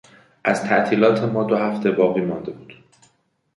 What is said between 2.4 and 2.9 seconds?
بود.